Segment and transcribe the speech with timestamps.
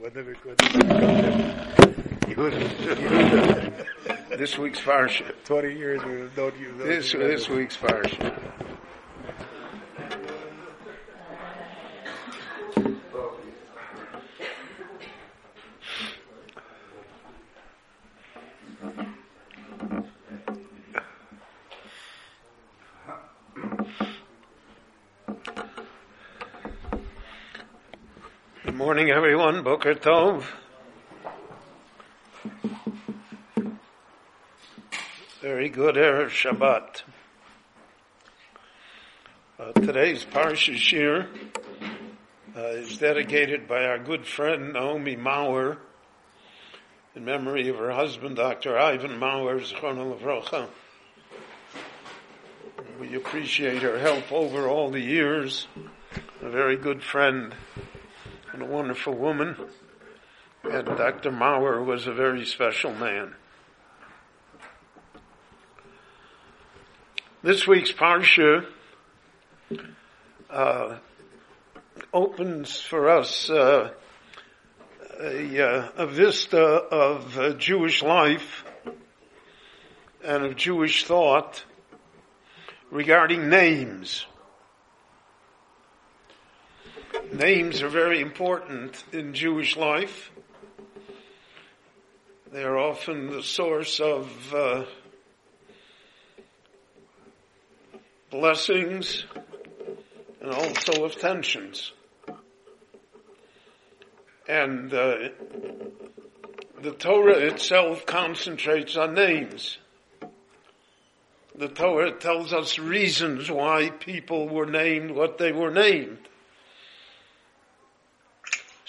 [0.00, 3.86] What did we, what did we call it?
[4.38, 5.34] This week's parsha.
[5.44, 6.78] 20 years we don't use.
[6.78, 8.34] This this week's parsha.
[28.64, 29.10] Good morning,
[29.50, 29.64] everyone.
[29.64, 30.44] Boker Tov.
[35.40, 37.02] Very good, Erev Shabbat.
[39.58, 41.26] Uh, today's Parsha shiur
[42.56, 45.78] uh, is dedicated by our good friend Naomi Mauer
[47.16, 48.78] in memory of her husband, Dr.
[48.78, 50.68] Ivan Mauer, Zechron Levrocha.
[53.00, 55.66] We appreciate her help over all the years.
[56.40, 57.54] A very good friend
[58.52, 59.56] and a wonderful woman.
[60.64, 61.30] And Dr.
[61.30, 63.34] Mauer was a very special man.
[67.42, 68.66] This week's Parsha
[70.50, 70.98] uh,
[72.12, 73.92] opens for us uh,
[75.20, 78.64] a, uh, a, vista of uh, Jewish life
[80.22, 81.64] and of Jewish thought
[82.90, 84.26] regarding names.
[87.40, 90.30] Names are very important in Jewish life.
[92.52, 94.84] They are often the source of uh,
[98.30, 99.24] blessings
[100.42, 101.92] and also of tensions.
[104.46, 105.30] And uh,
[106.82, 109.78] the Torah itself concentrates on names.
[111.54, 116.18] The Torah tells us reasons why people were named what they were named.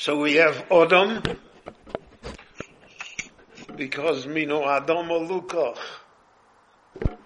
[0.01, 1.21] So we have Adam,
[3.75, 5.77] because Mino Adam Lukach.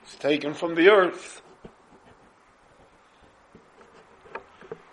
[0.03, 1.41] It's taken from the earth.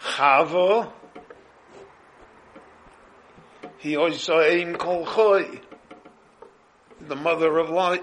[0.01, 0.93] Chava,
[3.79, 5.61] he also Ein Kol Choy,
[7.01, 8.01] the mother of life.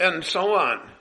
[0.00, 0.97] And so on.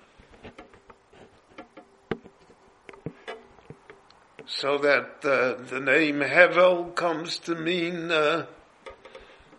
[4.59, 8.47] So that uh, the name Hevel comes to mean uh,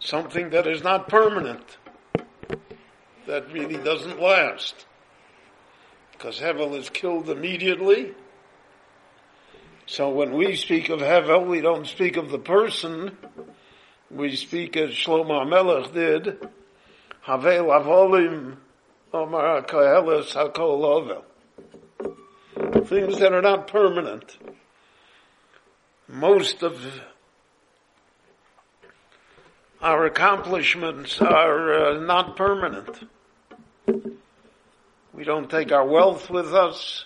[0.01, 1.77] something that is not permanent,
[3.29, 4.87] that really doesn't last
[6.11, 8.13] because Hevel is killed immediately.
[9.87, 13.17] So when we speak of Hevel, we don't speak of the person.
[14.11, 16.49] We speak as Shlomo Melech did.
[17.21, 18.57] Havel avolim
[19.15, 21.23] omar koheles hakol.
[22.89, 24.37] Things that are not permanent.
[26.11, 27.03] Most of
[29.83, 33.07] our accomplishments are uh, not permanent.
[35.13, 37.05] We don't take our wealth with us.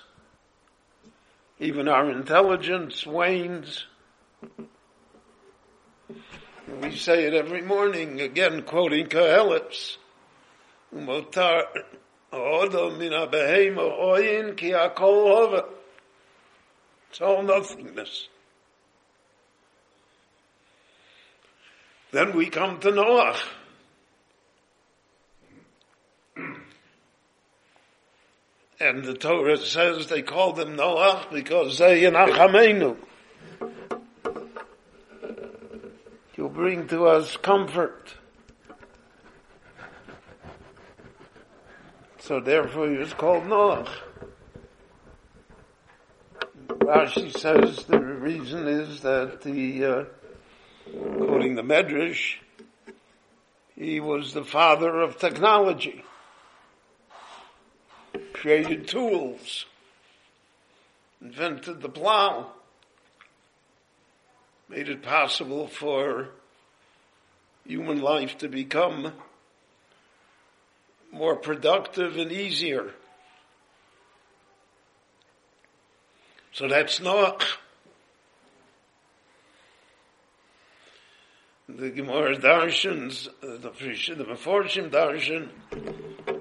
[1.59, 3.87] Even our intelligence wanes.
[6.81, 9.09] We say it every morning, again quoting
[13.93, 14.75] oyin ki.
[17.11, 18.29] It's all nothingness.
[22.13, 23.37] Then we come to Noah.
[28.79, 32.97] And the Torah says they called him Noach because they Yenachamenu.
[36.37, 38.15] You bring to us comfort.
[42.19, 43.89] So therefore he was called Noach.
[46.67, 50.05] Rashi says the reason is that the, uh,
[50.91, 52.37] quoting the Medrash,
[53.77, 56.05] he was the father of technology
[58.43, 59.67] created tools,
[61.21, 62.51] invented the plow,
[64.69, 66.29] made it possible for
[67.65, 69.13] human life to become
[71.13, 72.91] more productive and easier.
[76.53, 77.45] So that's Noach.
[81.75, 85.49] The Gemara Darshans, uh, the the Meforshim Darshan,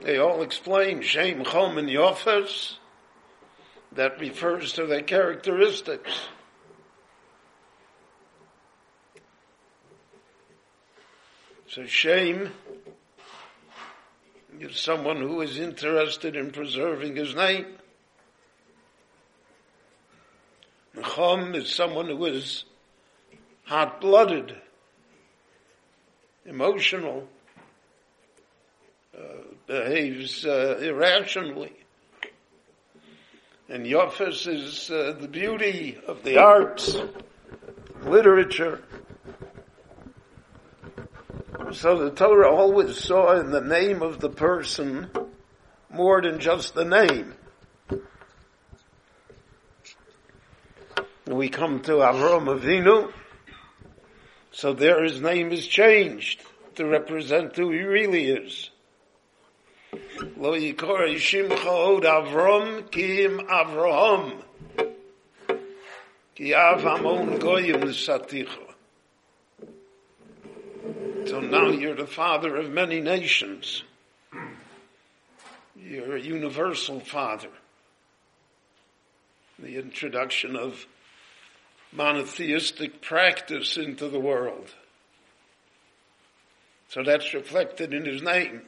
[0.04, 2.76] they all explain Shem, Chom, and Yofes.
[3.94, 6.12] That refers to their characteristics.
[11.68, 12.52] So Shem
[14.60, 17.68] is someone who is interested in preserving his name.
[20.98, 22.66] Chom is someone who is
[23.64, 24.58] hot-blooded,
[26.46, 27.28] emotional,
[29.18, 29.22] uh,
[29.68, 31.74] behaves uh, irrationally.
[33.70, 36.98] And Yofis is uh, the beauty of the arts,
[38.04, 38.82] literature.
[41.72, 45.10] So the Torah always saw in the name of the person
[45.90, 47.34] more than just the name.
[51.28, 53.12] We come to Avram Avinu,
[54.52, 56.42] so there his name is changed
[56.76, 58.70] to represent who he really is.
[60.38, 64.42] Lo yikor shimcha od Avram kim Avraham.
[66.36, 68.68] Ki av hamon goyim saticha.
[71.28, 73.84] So now you're the father of many nations.
[75.76, 77.50] You're a universal father.
[79.60, 80.86] The introduction of
[81.92, 84.70] monotheistic practice into the world.
[86.90, 88.62] So that's reflected in his name.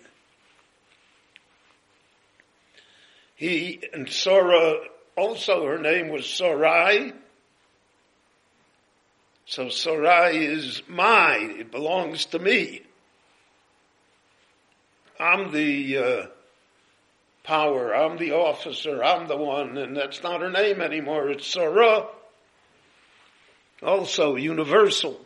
[3.35, 4.77] He and Sora,
[5.17, 7.13] also her name was Sarai.
[9.45, 11.57] So Sarai is mine.
[11.59, 12.83] It belongs to me.
[15.19, 16.25] I'm the uh,
[17.43, 17.93] power.
[17.93, 19.03] I'm the officer.
[19.03, 19.77] I'm the one.
[19.77, 21.29] And that's not her name anymore.
[21.29, 22.07] It's Sarah.
[23.83, 25.19] Also universal.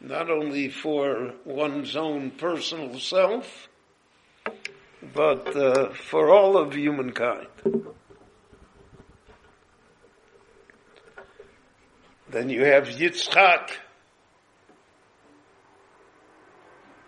[0.00, 3.68] Not only for one's own personal self,
[5.14, 7.48] but uh, for all of humankind.
[12.30, 13.70] Then you have Yitzchak.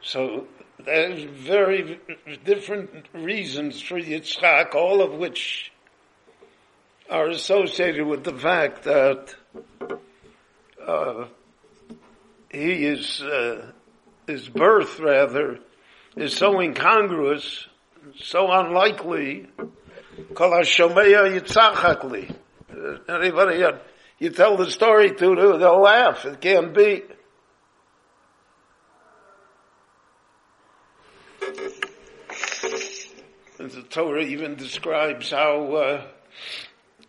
[0.02, 0.48] So
[0.84, 2.00] there's very
[2.44, 5.71] different reasons for Yitzchak, all of which
[7.10, 9.34] are associated with the fact that
[10.86, 11.26] uh,
[12.50, 13.72] he is uh,
[14.26, 15.58] his birth rather
[16.16, 17.66] is so incongruous,
[18.20, 19.48] so unlikely.
[21.30, 22.34] Yitzchakli.
[23.08, 23.64] Anybody
[24.18, 26.24] you tell the story to, they'll laugh.
[26.24, 27.02] It can't be.
[33.58, 36.06] And the Torah even describes how uh,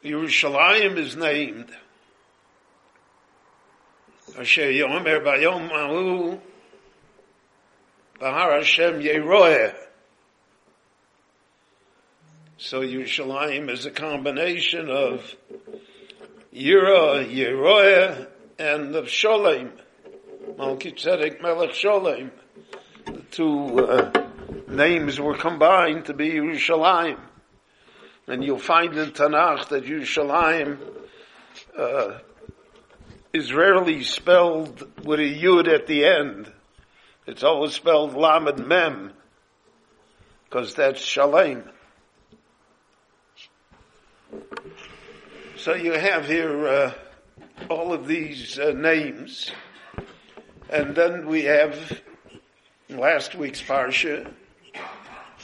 [0.03, 1.69] Yerushalayim is named.
[4.37, 6.39] Asher Yomer Bayom Mahu
[8.19, 9.73] Bahar Hashem Yeroeh.
[12.57, 15.35] So Yerushalayim is a combination of
[16.53, 18.27] Yira, Yeroeh,
[18.59, 19.71] and of Sholem.
[20.57, 22.29] Melchizedek Melech Sholem.
[23.05, 24.27] The two uh,
[24.67, 27.19] names were combined to be Yerushalayim.
[28.27, 30.77] And you'll find in Tanakh that Yerushalayim
[31.77, 32.19] uh,
[33.33, 36.51] is rarely spelled with a yud at the end.
[37.25, 39.11] It's always spelled Lamed Mem,
[40.45, 41.63] because that's Shalem.
[45.57, 46.93] So you have here uh,
[47.69, 49.51] all of these uh, names,
[50.69, 52.01] and then we have
[52.89, 54.31] last week's parsha,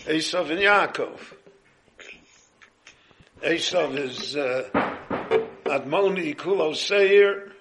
[0.05, 1.19] Esav and Yaakov.
[3.44, 4.68] Esav is uh,
[5.63, 7.53] Admoni Kulo Seir.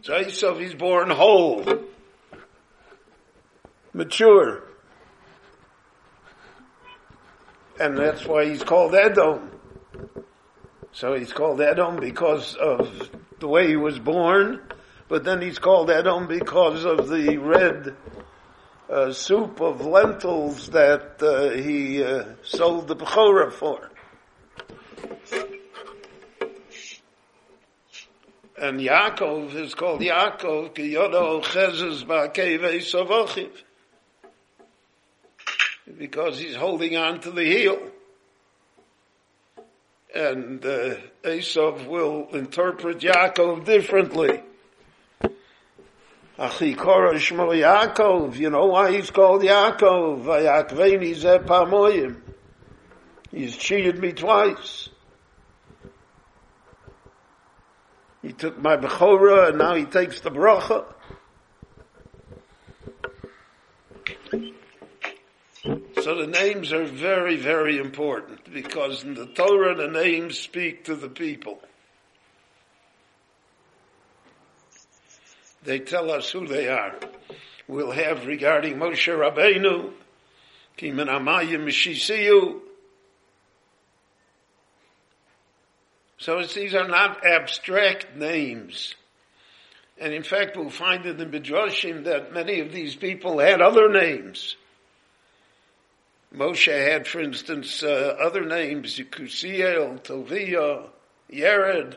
[0.00, 1.62] So Esav, he's born whole,
[3.92, 4.62] mature.
[7.78, 9.50] And that's why he's called Edom.
[10.92, 14.60] So he's called Edom because of the way he was born,
[15.08, 17.96] but then he's called Edom because of the red
[18.92, 23.90] uh, soup of lentils that uh, he uh, sold the Bechorah for.
[28.58, 30.74] And Yaakov is called Yaakov,
[35.98, 37.78] because he's holding on to the heel
[40.14, 44.42] and uh, Esav will interpret Yaakov differently.
[46.38, 50.24] Achikora Shmo Yaakov, you know why he's called Yaakov?
[50.24, 52.20] Vayakveni Zepamoyim.
[53.30, 54.88] He's cheated me twice.
[58.22, 60.84] He took my Bechorah and now he takes the bracha.
[66.02, 70.96] So the names are very, very important because in the Torah the names speak to
[70.96, 71.60] the people.
[75.64, 76.94] They tell us who they are.
[77.68, 79.92] We'll have regarding Moshe Rabbeinu,
[80.76, 82.60] Kimen Amayim Mishisiyu,
[86.22, 88.94] So these are not abstract names.
[89.98, 93.88] And in fact, we'll find in the Midrashim that many of these people had other
[93.88, 94.56] names.
[96.32, 100.90] Moshe had, for instance, uh, other names, Yekusiel, Tovia,
[101.28, 101.96] Yered.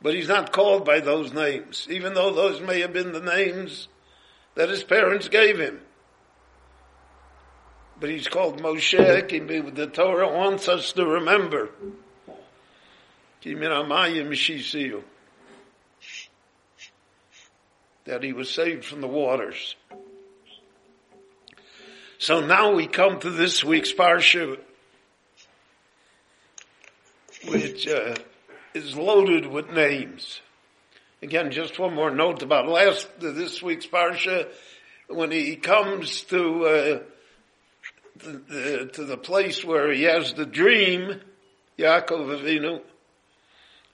[0.00, 3.88] But he's not called by those names, even though those may have been the names
[4.54, 5.80] that his parents gave him.
[8.00, 9.74] But he's called Moshe.
[9.74, 11.70] The Torah wants us to remember.
[18.04, 19.74] That he was saved from the waters.
[22.18, 24.58] So now we come to this week's Parsha,
[27.46, 28.16] which uh,
[28.78, 30.40] is loaded with names.
[31.20, 34.48] Again, just one more note about last this week's Parsha.
[35.08, 36.98] When he comes to uh,
[38.18, 41.20] the, the, to the place where he has the dream,
[41.76, 42.80] Yaakov Avinu,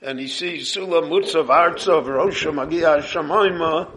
[0.02, 3.88] and he sees Sula Mutzav Artzav Rosha Magia Shemaima.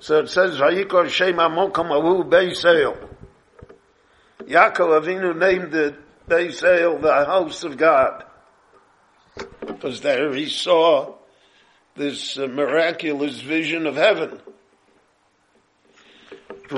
[0.00, 2.96] So it says, Vayikor Shema Mokam Ahu Beiseil.
[4.44, 5.96] Yaakov Avinu named it
[6.28, 8.24] Beiseil, the house of God.
[9.66, 11.14] Because there he saw
[11.94, 14.40] this uh, miraculous vision of heaven.
[16.70, 16.76] The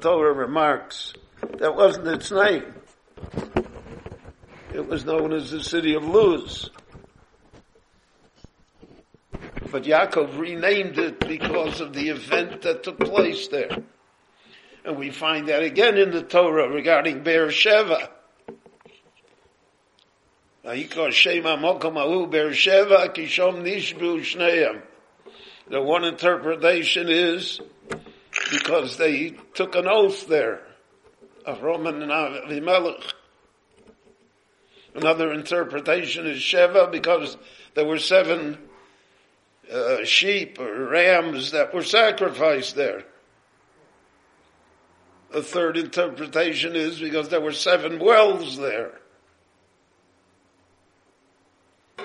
[0.00, 1.14] Torah remarks
[1.58, 2.74] that wasn't its name.
[4.72, 6.70] It was known as the city of Luz.
[9.70, 13.82] But Yaakov renamed it because of the event that took place there.
[14.84, 18.10] And we find that again in the Torah regarding Beersheba.
[20.64, 20.86] The
[25.80, 27.60] one interpretation is
[28.52, 30.62] because they took an oath there
[31.44, 33.12] of Roman and Avimelech.
[34.94, 37.36] Another interpretation is Sheva because
[37.74, 38.56] there were seven
[39.72, 43.02] uh, sheep or rams that were sacrificed there.
[45.34, 49.01] A third interpretation is because there were seven wells there.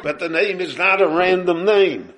[0.04, 2.14] But the name is not a random name.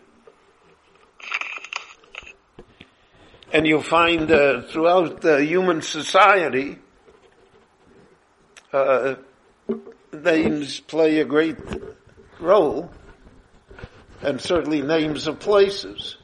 [3.52, 6.78] And you'll find uh, throughout human society,
[8.72, 9.16] uh,
[10.14, 11.58] names play a great
[12.40, 12.92] role,
[14.22, 16.18] and certainly names of places.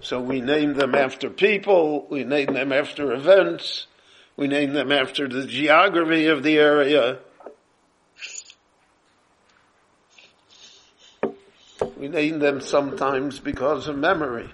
[0.00, 3.86] So we name them after people, we name them after events,
[4.36, 7.18] we name them after the geography of the area.
[11.96, 14.50] We name them sometimes because of memory.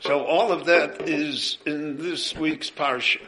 [0.00, 3.20] So all of that is in this week's Parsha.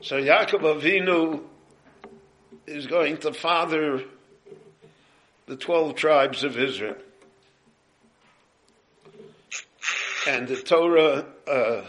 [0.00, 1.42] So Yaakov Avinu
[2.66, 4.04] is going to father
[5.46, 6.96] the 12 tribes of Israel.
[10.28, 11.82] And the Torah uh,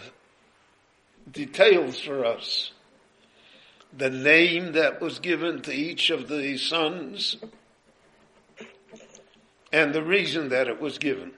[1.31, 2.71] details for us
[3.97, 7.37] the name that was given to each of the sons
[9.71, 11.31] and the reason that it was given.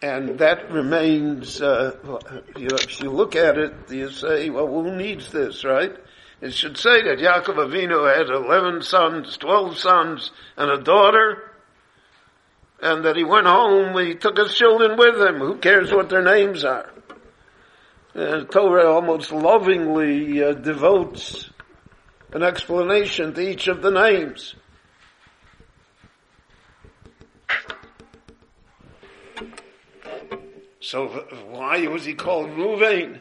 [0.00, 1.96] And that remains, uh,
[2.56, 5.94] you know, if you look at it, you say, well, who needs this, right?
[6.42, 11.50] It should say that Yaakov Avinu had 11 sons, 12 sons, and a daughter,
[12.82, 15.38] and that he went home, he took his children with him.
[15.38, 16.93] Who cares what their names are?
[18.14, 21.50] And Torah almost lovingly uh, devotes
[22.32, 24.54] an explanation to each of the names.
[30.80, 31.08] So
[31.48, 33.18] why was he called Ruvain?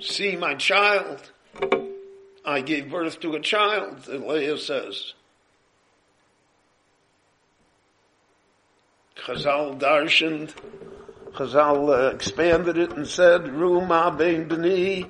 [0.00, 1.30] See my child.
[2.44, 5.14] I gave birth to a child, Leah says.
[9.16, 10.52] Chazal darshaned,
[11.32, 15.08] Chazal uh, expanded it and said, Ruma ben b'ni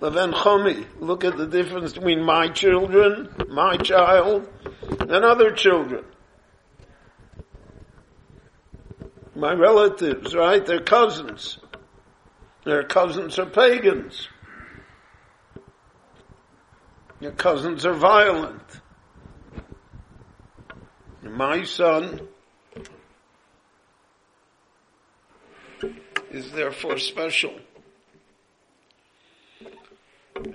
[0.00, 0.84] leven chomi.
[1.00, 4.48] Look at the difference between my children, my child,
[5.00, 6.04] and other children.
[9.34, 10.64] My relatives, right?
[10.66, 11.58] They're cousins.
[12.64, 14.28] Their cousins are pagans.
[17.20, 18.80] Your cousins are violent.
[21.22, 22.28] My son
[26.30, 27.54] is therefore special.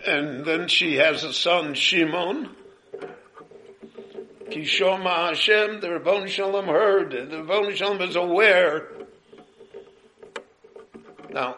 [0.06, 2.50] And then she has a son, Shimon.
[4.50, 8.88] Kishoma Hashem, the Rabbon Shalom heard, the Rabbon Shalom is aware.
[11.32, 11.58] Now,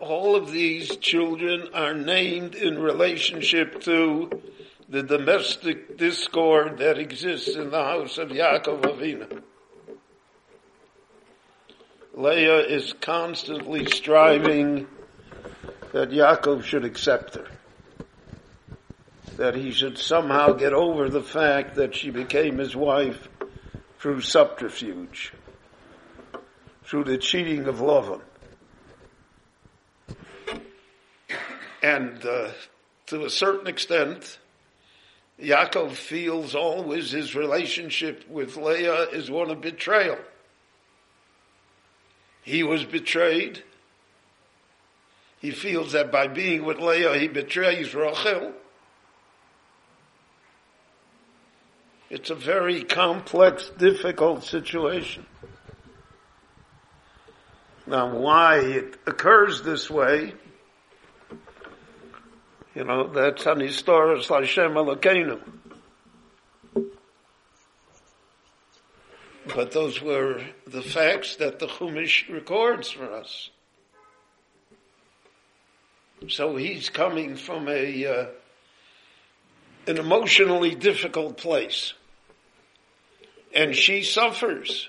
[0.00, 4.30] all of these children are named in relationship to
[4.88, 9.42] the domestic discord that exists in the house of Yaakov Avinu.
[12.16, 14.86] Leah is constantly striving
[15.92, 17.48] that Yaakov should accept her.
[19.36, 23.28] That he should somehow get over the fact that she became his wife
[23.98, 25.32] through subterfuge,
[26.84, 28.20] through the cheating of Lavan.
[31.82, 32.50] And uh,
[33.06, 34.38] to a certain extent,
[35.40, 40.18] Yaakov feels always his relationship with Leah is one of betrayal.
[42.44, 43.62] He was betrayed.
[45.40, 48.52] He feels that by being with Leah, he betrays Rachel.
[52.10, 55.26] It's a very complex, difficult situation.
[57.86, 60.34] Now, why it occurs this way,
[62.74, 65.40] you know, that's an historis Hashem Elokeinu.
[69.46, 73.50] But those were the facts that the Chumash records for us.
[76.28, 78.26] So he's coming from a uh,
[79.86, 81.92] an emotionally difficult place,
[83.54, 84.88] and she suffers.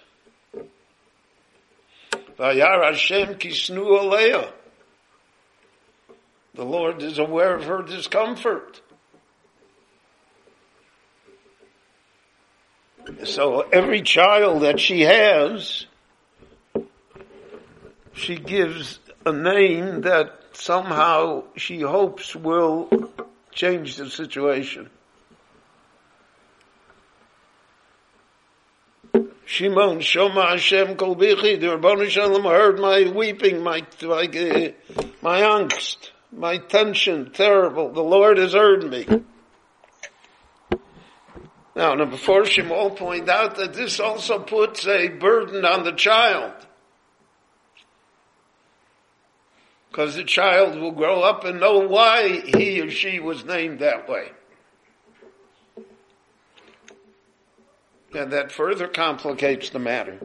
[6.53, 8.81] The Lord is aware of her discomfort.
[13.23, 15.85] So every child that she has,
[18.13, 22.89] she gives a name that somehow she hopes will
[23.51, 24.89] change the situation.
[29.45, 34.71] Shimon, Shoma Hashem Kol Bichi, the Rabbanu Shalom heard my weeping, my, my, uh,
[35.21, 37.91] my angst, my tension, terrible.
[37.91, 39.05] The Lord has heard me.
[41.75, 46.53] Now, number four, Shimon point out that this also puts a burden on the child.
[49.89, 54.07] Because the child will grow up and know why he or she was named that
[54.07, 54.31] way.
[58.13, 60.17] And that further complicates the matter.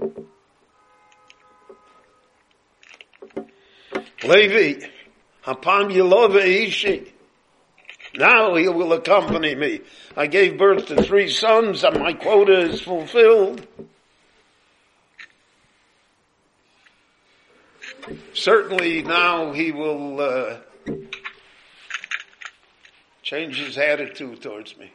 [4.23, 4.87] Levi,
[5.47, 7.13] upon Yelova Ishi,
[8.15, 9.81] now he will accompany me.
[10.17, 13.67] I gave birth to three sons and my quota is fulfilled.
[18.33, 20.57] Certainly now he will uh,
[23.23, 24.93] change his attitude towards me.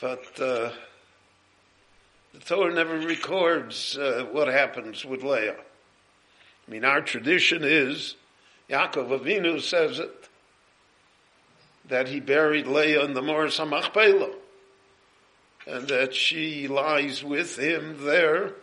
[0.00, 0.70] But uh,
[2.32, 5.56] the Torah never records uh, what happens with Leah.
[6.72, 8.16] I mean, our tradition is,
[8.70, 10.28] Yaakov Avinu says it,
[11.86, 14.32] that he buried Leah in the Moras HaMachpelah,
[15.66, 18.54] and that she lies with him there.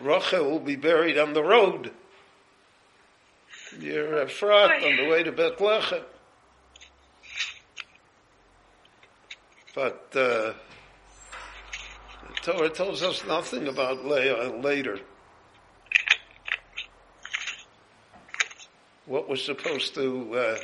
[0.00, 1.90] Rachel will be buried on the road
[3.76, 6.02] near Ephrat on the way to Bethlehem.
[9.74, 10.54] But uh, the
[12.42, 15.00] Torah tells us nothing about Leah later.
[19.10, 20.56] What was supposed to uh,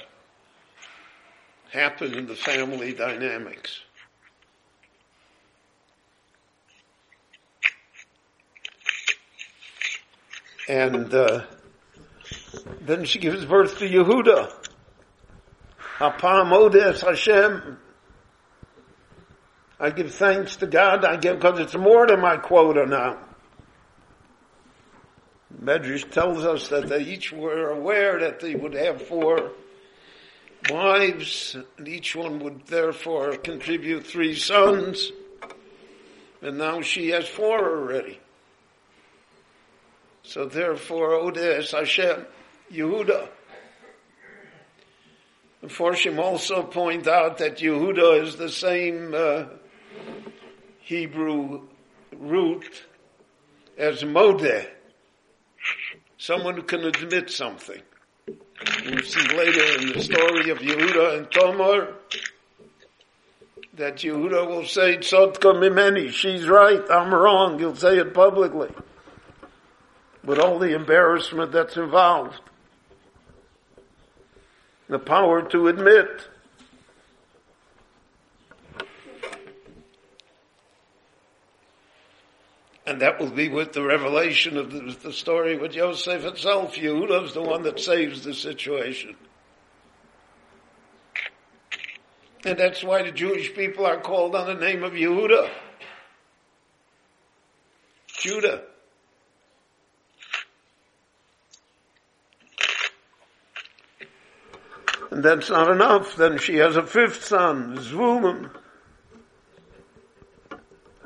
[1.73, 3.81] happen in the family dynamics.
[10.69, 11.43] And uh,
[12.83, 14.53] then she gives birth to Yehuda.
[15.99, 17.79] Apam Odes Hashem.
[19.81, 21.05] I give thanks to God.
[21.05, 23.26] I give because it's more than my quota now.
[25.63, 29.53] Medrash tells us that they each were aware that they would have four
[30.71, 35.13] wives, and each one would therefore contribute three sons,
[36.43, 38.21] and now she has four already.
[40.23, 42.27] So therefore, Odes Hashem,
[42.73, 43.29] Yehuda.
[45.65, 49.47] Forshim also point out that Yehuda is the same uh,
[50.81, 51.63] Hebrew
[52.13, 52.85] root
[53.77, 54.69] as Modeh
[56.19, 57.81] someone who can admit something.
[58.85, 61.95] We see later in the story of Yehuda and Tamar
[63.75, 68.71] that Yehuda will say, Tzodka mimeni, she's right, I'm wrong, he'll say it publicly.
[70.25, 72.41] With all the embarrassment that's involved.
[74.89, 76.29] the power to admit
[82.87, 86.77] And that will be with the revelation of the, the story with Yosef itself.
[86.77, 89.17] Yehuda is the one that saves the situation.
[92.45, 95.51] And that's why the Jewish people are called on the name of Yehuda.
[98.07, 98.63] Judah.
[105.11, 106.15] And that's not enough.
[106.15, 108.51] Then she has a fifth son, Zvulun.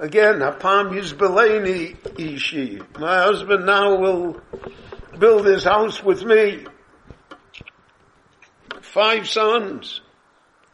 [0.00, 2.80] Again, Hapam Yizbeleni Ishi.
[2.98, 4.40] My husband now will
[5.18, 6.64] build his house with me.
[8.80, 10.00] Five sons.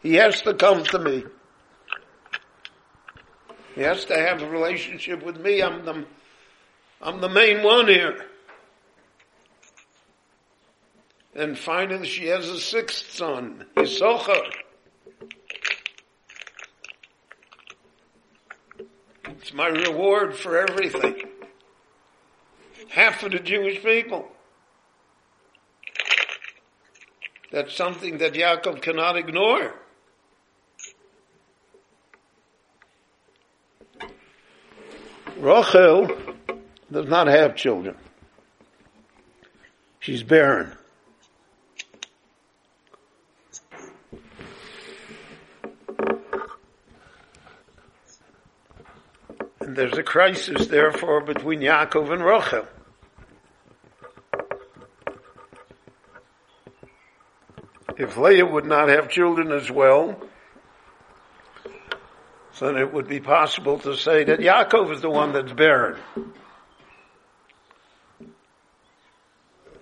[0.01, 1.25] He has to come to me.
[3.75, 5.61] He has to have a relationship with me.
[5.61, 6.07] I'm the,
[7.03, 8.27] I'm the main one here.
[11.35, 14.53] And finally she has a sixth son, Yisachar.
[19.47, 21.23] It's my reward for everything.
[22.89, 24.27] Half of the Jewish people.
[27.53, 29.73] That's something that Yaakov cannot ignore.
[35.39, 36.09] Rachel
[36.91, 37.95] does not have children.
[40.01, 40.77] She's barren.
[49.67, 52.69] And there's a crisis, therefore, between Yaakov and Rachel.
[57.99, 60.21] If Leah would not have children as well,
[62.61, 65.99] then it would be possible to say that Yaakov is the one that's barren.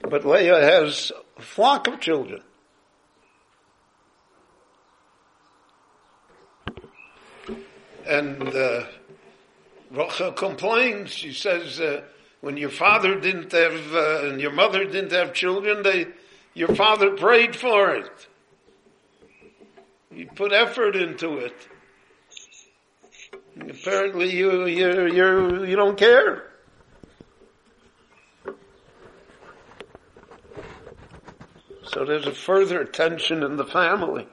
[0.00, 2.40] But Leah has a flock of children.
[8.06, 8.84] And uh,
[9.94, 11.10] Rachel complains.
[11.10, 12.02] She says, uh,
[12.40, 16.08] when your father didn't have, uh, and your mother didn't have children, they,
[16.52, 18.28] your father prayed for it.
[20.12, 21.56] He put effort into it.
[23.56, 26.50] And apparently you, you, you, you don't care.
[31.84, 34.26] So there's a further tension in the family.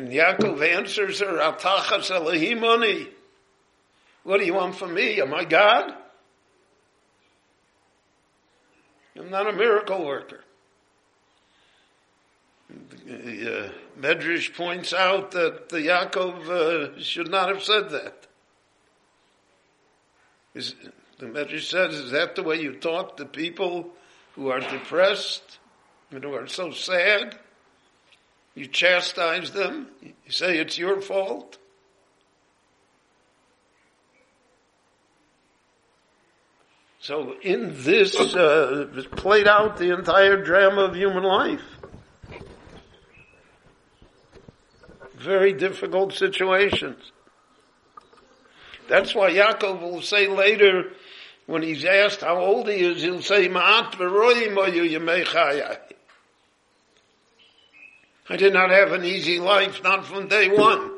[0.00, 3.06] And Yaakov answers her, Atachas Elohimoni.
[4.22, 5.20] What do you want from me?
[5.20, 5.92] Am I God?
[9.14, 10.40] I'm not a miracle worker.
[13.04, 18.26] The, uh, Medrash points out that the Yaakov uh, should not have said that.
[20.54, 20.74] Is,
[21.18, 23.90] the Medrash says, is that the way you talk to people
[24.34, 25.58] who are depressed
[26.10, 27.38] and who are so sad?
[28.54, 29.88] You chastise them.
[30.02, 31.58] You say it's your fault.
[37.00, 41.62] So in this uh, played out the entire drama of human life.
[45.16, 47.12] Very difficult situations.
[48.88, 50.92] That's why Yaakov will say later,
[51.46, 53.92] when he's asked how old he is, he'll say, Ma'at
[58.30, 60.92] I did not have an easy life, not from day one.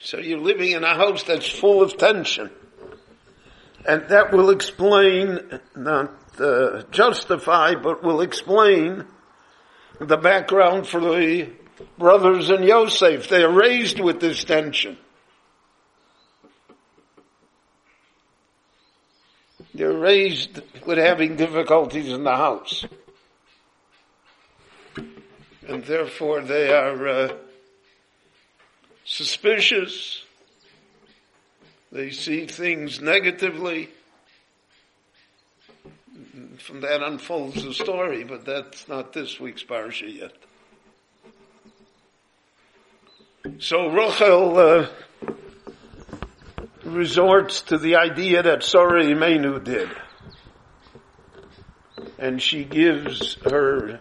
[0.00, 2.50] So you're living in a house that's full of tension.
[3.86, 9.04] And that will explain, not uh, justify, but will explain
[10.00, 11.50] the background for the
[11.98, 13.28] brothers and Yosef.
[13.28, 14.98] They are raised with this tension.
[19.74, 22.84] They're raised with having difficulties in the house.
[25.66, 27.32] And therefore they are uh,
[29.04, 30.24] suspicious.
[31.92, 33.90] They see things negatively.
[36.58, 40.32] From that unfolds the story, but that's not this week's parsha yet.
[43.60, 44.86] So Rachel uh,
[46.88, 49.88] resorts to the idea that Sarah Imenu did.
[52.18, 54.00] And she gives her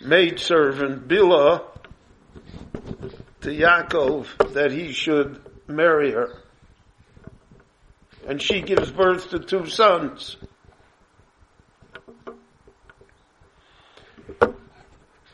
[0.00, 1.62] maidservant Bilhah
[3.40, 6.36] to Yaakov that he should marry her.
[8.26, 10.36] And she gives birth to two sons.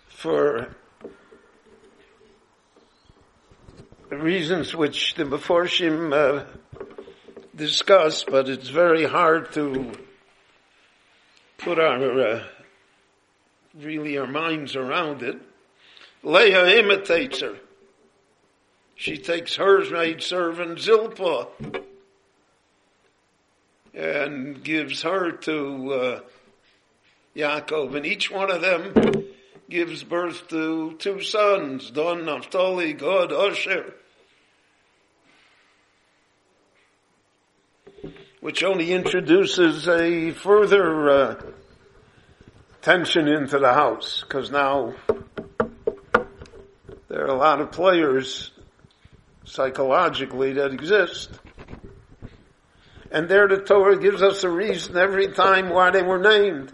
[0.09, 0.69] For
[4.11, 6.45] reasons which the Meforshim uh,
[7.55, 9.93] discuss, but it's very hard to
[11.59, 12.45] put our, uh,
[13.75, 15.37] really our minds around it.
[16.23, 17.57] Leah imitates her.
[18.95, 21.49] She takes her maid servant Zilpah
[23.93, 26.21] and gives her to uh,
[27.35, 28.93] Yaakov, and each one of them
[29.69, 33.95] gives birth to two sons, Don, Naphtali, Gad, Asher.
[38.41, 41.43] Which only introduces a further uh,
[42.83, 44.95] tension into the house, because now
[47.09, 48.53] there are a lot of players
[49.45, 51.31] psychologically that exist.
[53.11, 56.73] And there the Torah gives us a reason every time why they were named.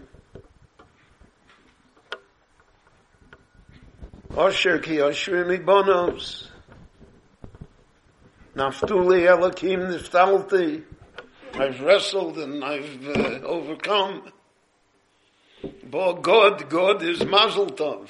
[4.37, 6.47] Asher ki ashrim bonos.
[8.55, 10.83] Naftuli elakim niftalti.
[11.53, 14.31] I've wrestled and I've uh, overcome.
[15.83, 18.09] But God, God is Mazel Tov.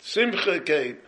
[0.00, 0.98] Simcha came.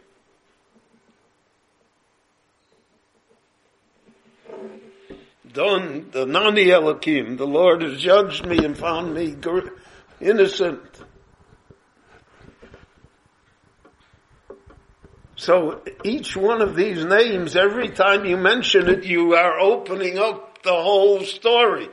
[5.53, 9.35] Don, the Nani Elohim, the Lord has judged me and found me
[10.21, 10.90] innocent.
[15.41, 20.63] So each one of these names, every time you mention it, you are opening up
[20.63, 21.87] the whole story.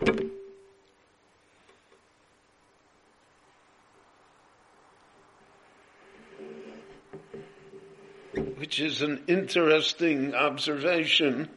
[8.57, 11.47] Which is an interesting observation.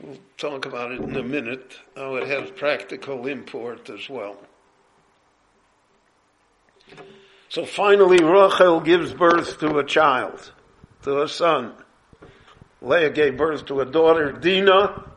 [0.00, 4.38] We'll talk about it in a minute, how it has practical import as well.
[7.52, 10.52] So finally, Rachel gives birth to a child,
[11.02, 11.74] to a son.
[12.80, 15.12] Leah gave birth to a daughter, Dinah.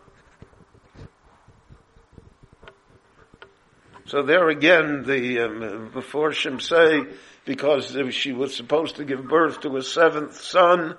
[4.08, 7.06] So there again, the um, before say
[7.46, 10.98] because she was supposed to give birth to a seventh son,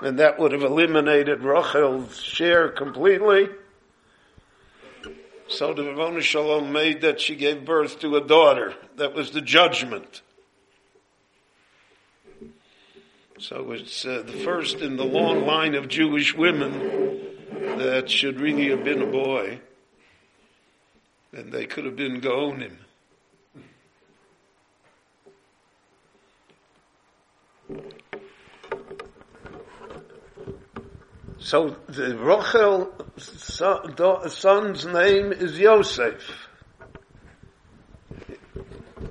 [0.00, 3.50] and that would have eliminated Rachel's share completely.
[5.48, 8.74] So the Ravona Shalom made that she gave birth to a daughter.
[8.96, 10.22] That was the judgment.
[13.40, 17.20] So it's uh, the first in the long line of Jewish women
[17.78, 19.60] that should really have been a boy.
[21.32, 22.78] And they could have been Gaonim.
[31.38, 32.92] So the Rachel
[34.28, 36.48] son's name is Yosef.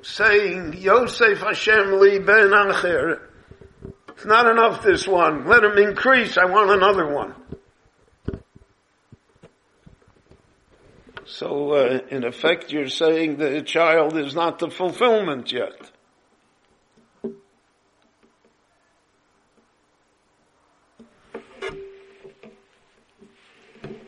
[0.02, 3.27] Saying, Yosef Hashem li ben acher.
[4.28, 5.46] Not enough this one.
[5.46, 6.36] Let him increase.
[6.36, 7.34] I want another one.
[11.24, 15.72] So, uh, in effect, you're saying the child is not the fulfillment yet.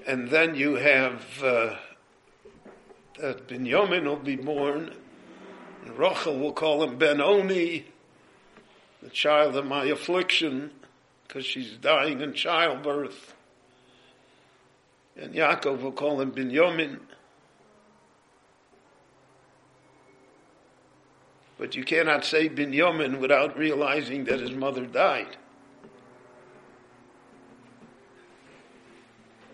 [0.07, 1.77] And then you have uh,
[3.19, 4.93] that Binyamin will be born.
[5.87, 7.87] And Rachel will call him Benoni
[9.03, 10.71] the child of my affliction,
[11.27, 13.35] because she's dying in childbirth.
[15.17, 16.99] And Yaakov will call him Binyamin.
[21.59, 25.37] But you cannot say Binyamin without realizing that his mother died.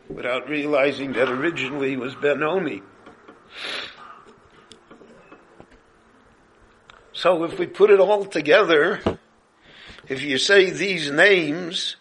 [0.09, 2.83] Without realizing that originally he was Benoni.
[7.13, 9.16] So if we put it all together,
[10.09, 11.97] if you say these names,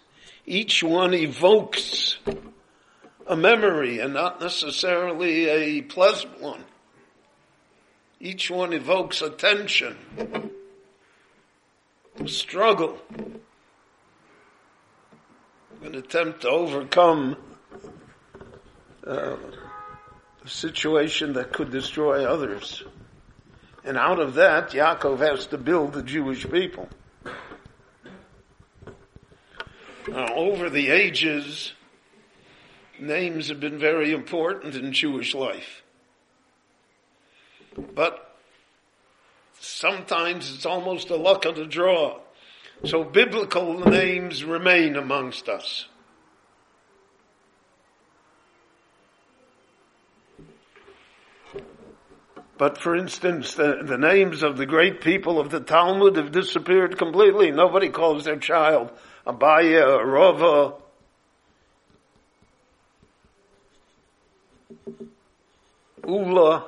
[0.45, 2.17] each one evokes
[3.27, 6.63] a memory and not necessarily a pleasant one.
[8.19, 9.97] Each one evokes attention,
[12.25, 12.97] struggle,
[15.83, 17.35] an attempt to overcome
[19.05, 19.35] uh,
[20.43, 22.83] a situation that could destroy others.
[23.83, 26.89] And out of that, Yaakov has to build the Jewish people.
[30.07, 31.73] Now, over the ages,
[32.99, 35.83] names have been very important in Jewish life.
[37.95, 38.37] But
[39.59, 42.19] sometimes it's almost a luck of the draw.
[42.83, 45.87] So biblical names remain amongst us.
[52.57, 56.97] But for instance, the, the, names of the great people of the Talmud have disappeared
[56.97, 57.51] completely.
[57.51, 58.91] Nobody calls their child
[59.25, 60.75] Abaye, Rava,
[66.07, 66.65] Ula.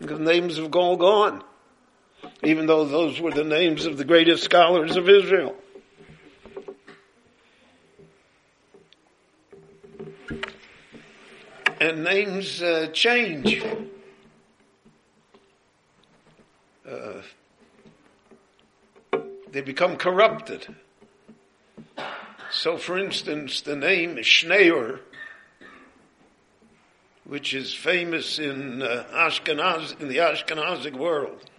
[0.00, 1.44] The names have all gone,
[2.42, 5.54] even though those were the names of the greatest scholars of Israel.
[11.80, 13.62] And names uh, change.
[16.88, 17.22] Uh,
[19.52, 20.74] they become corrupted.
[22.50, 25.00] So, for instance, the name Schneur,
[27.24, 31.50] which is famous in uh, Ashkenaz, in the Ashkenazic world.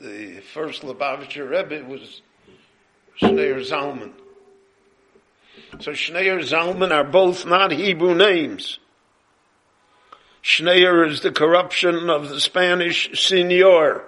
[0.00, 2.22] The first Lubavitcher Rebbe was
[3.20, 4.12] Schneur Zalman.
[5.78, 8.80] So Schneur Zalman are both not Hebrew names.
[10.42, 14.04] Schneur is the corruption of the Spanish Senor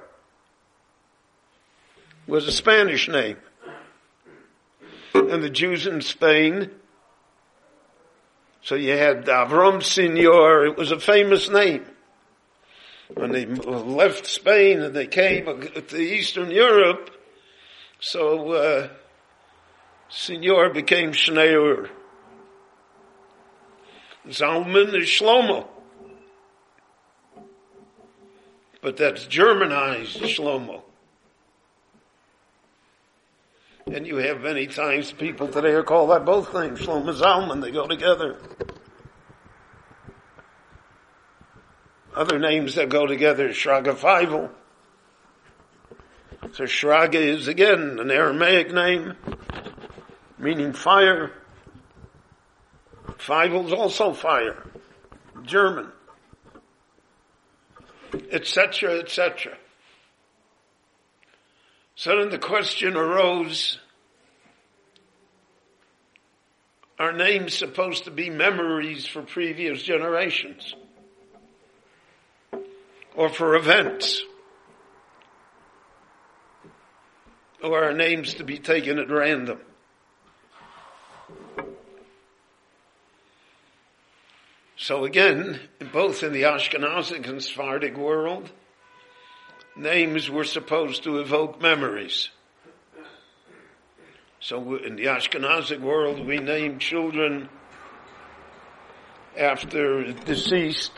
[2.26, 3.36] was a Spanish name.
[5.14, 6.70] And the Jews in Spain,
[8.62, 11.84] so you had Avram Senor, it was a famous name.
[13.12, 17.10] When they left Spain and they came to Eastern Europe,
[18.00, 18.88] so uh,
[20.08, 21.90] Senor became Schneur.
[24.28, 25.68] Zalman is Shlomo.
[28.80, 30.82] But that's Germanized Shlomo.
[33.86, 37.70] And you have many times people today are called by both names, Shlomo Zalman, they
[37.70, 38.38] go together.
[42.16, 44.50] Other names that go together, Shraga Feivel.
[46.52, 49.14] So Shraga is again an Aramaic name,
[50.38, 51.32] meaning fire.
[53.18, 54.62] Feivel is also fire,
[55.42, 55.88] German,
[58.30, 59.58] etc., etc.
[61.96, 63.78] So then the question arose,
[66.98, 70.74] are names supposed to be memories for previous generations?
[73.14, 74.22] Or for events?
[77.62, 79.60] Or are names to be taken at random?
[84.76, 85.60] So again,
[85.92, 88.50] both in the Ashkenazic and Sephardic world,
[89.76, 92.28] names were supposed to evoke memories.
[94.40, 97.48] So in the Ashkenazic world, we name children
[99.38, 100.92] after deceased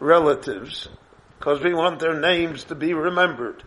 [0.00, 0.88] relatives
[1.38, 3.62] because we want their names to be remembered.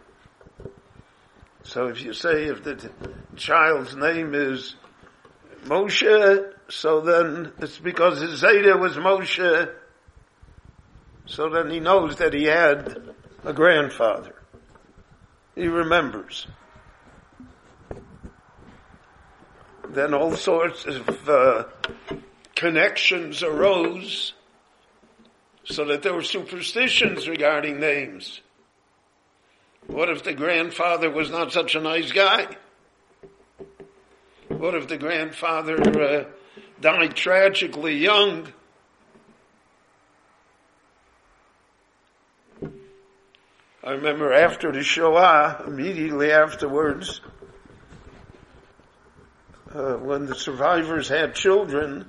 [1.64, 2.92] So if you say if the
[3.36, 4.76] child's name is
[5.66, 9.74] Moshe, so then it's because his Zeide was Moshe,
[11.28, 14.36] so then he knows that he had a grandfather.
[15.56, 16.48] He remembers.
[19.90, 21.66] Then all sorts of uh,
[22.56, 24.34] connections arose
[25.66, 28.42] so that there were superstitions regarding names.
[29.88, 32.48] What if the grandfather was not such a nice guy?
[34.48, 36.26] What if the grandfather uh,
[36.80, 38.54] died tragically young?
[43.84, 47.20] I remember after the Shoah, immediately afterwards,
[49.74, 52.06] uh, when the survivors had children,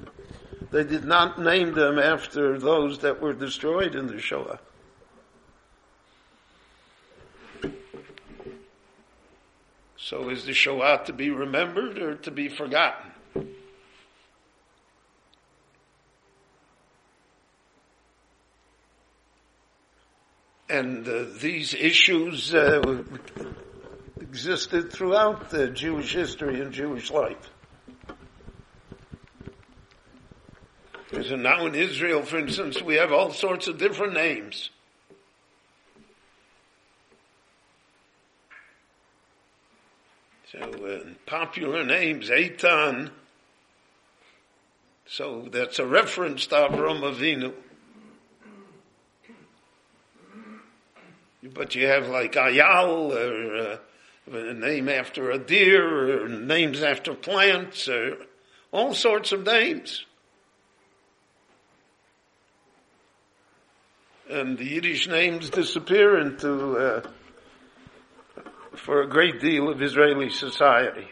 [0.70, 4.61] they did not name them after those that were destroyed in the Shoah.
[9.96, 13.12] So is the Shoah to be remembered or to be forgotten?
[20.72, 23.02] And uh, these issues uh,
[24.18, 27.50] existed throughout the Jewish history and Jewish life.
[31.12, 34.70] So now in Israel, for instance, we have all sorts of different names.
[40.53, 43.11] So uh, popular names, Eitan.
[45.05, 47.53] So that's a reference to Avram Avinu.
[51.43, 53.57] But you have like Ayal, or
[54.32, 58.16] uh, a name after a deer, or names after plants, or
[58.70, 60.05] all sorts of names.
[64.30, 67.03] And the Yiddish names disappear into, uh,
[68.76, 71.09] for a great deal of Israeli society.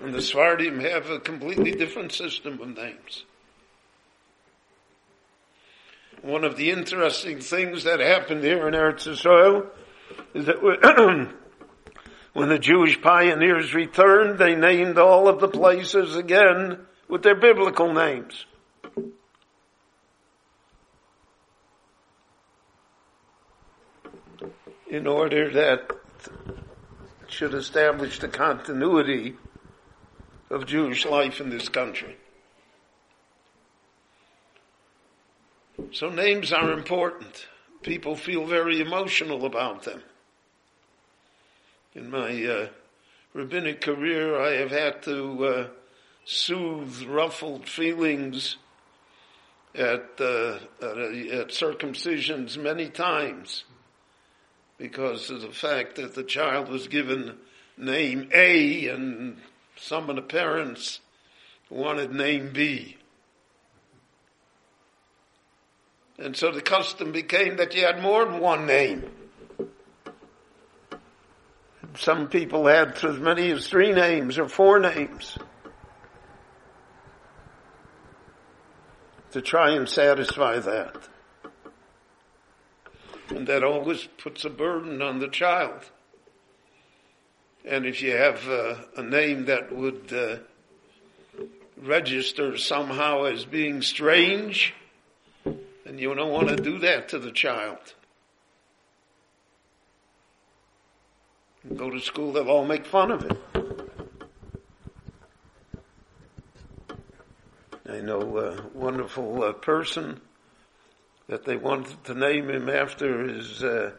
[0.00, 3.24] And the Sephardim have a completely different system of names.
[6.30, 9.66] One of the interesting things that happened here in Eretz Israel
[10.32, 10.62] is that
[12.34, 17.92] when the Jewish pioneers returned, they named all of the places again with their biblical
[17.92, 18.46] names.
[24.88, 25.90] In order that
[27.24, 29.34] it should establish the continuity
[30.48, 32.18] of Jewish life in this country.
[35.92, 37.46] So names are important.
[37.82, 40.02] People feel very emotional about them.
[41.94, 42.68] In my uh,
[43.34, 45.66] rabbinic career, I have had to uh,
[46.24, 48.56] soothe ruffled feelings
[49.74, 53.64] at, uh, at, at circumcisions many times
[54.78, 57.36] because of the fact that the child was given
[57.76, 59.38] name A and
[59.76, 61.00] some of the parents
[61.68, 62.96] wanted name B.
[66.20, 69.10] And so the custom became that you had more than one name.
[71.96, 75.38] Some people had as many as three names or four names
[79.32, 81.08] to try and satisfy that.
[83.30, 85.90] And that always puts a burden on the child.
[87.64, 90.36] And if you have uh, a name that would uh,
[91.78, 94.74] register somehow as being strange,
[95.90, 97.94] and you don't want to do that to the child.
[101.74, 103.36] Go to school, they'll all make fun of it.
[107.88, 110.20] I know a wonderful uh, person
[111.26, 113.90] that they wanted to name him after his uh,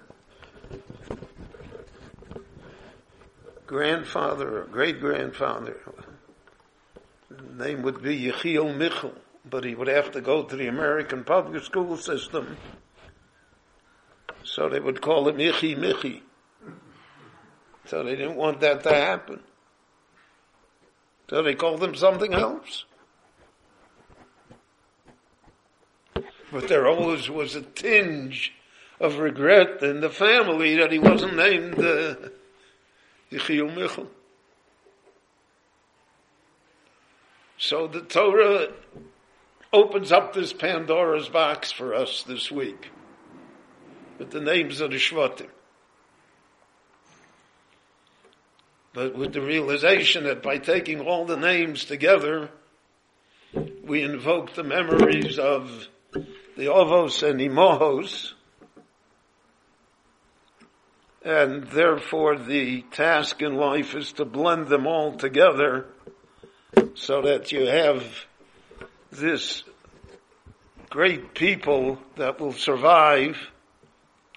[3.68, 5.78] grandfather or great grandfather.
[7.30, 9.14] The name would be Yechiel Michel,
[9.50, 12.58] but he would have to go to the American public school system.
[14.44, 16.22] So they would call him Ichi Michi.
[17.86, 19.42] So they didn't want that to happen.
[21.30, 22.86] So they called him something else.
[26.52, 28.54] But there always was a tinge
[29.00, 32.16] of regret in the family that he wasn't named uh,
[33.32, 34.08] Yechiel Michel.
[37.58, 38.68] So the Torah
[39.74, 42.89] opens up this Pandora's box for us this week
[44.19, 45.47] with the names of the Shvatim.
[48.93, 52.49] But with the realization that by taking all the names together,
[53.84, 58.34] we invoke the memories of the Ovos and Imohos,
[61.24, 65.86] and therefore the task in life is to blend them all together
[66.93, 68.03] so that you have
[69.12, 69.64] this
[70.89, 73.38] great people that will survive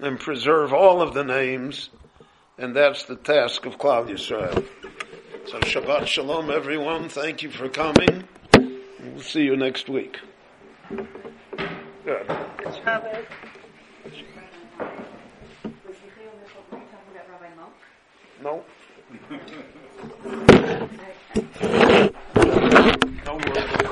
[0.00, 1.90] and preserve all of the names,
[2.58, 4.64] and that's the task of Klal Yisrael.
[5.46, 8.24] So Shabbat Shalom everyone, thank you for coming.
[8.54, 10.18] We'll see you next week.
[10.88, 12.28] Good.
[18.42, 18.64] No?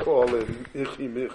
[0.03, 1.33] call in Ichi Michi.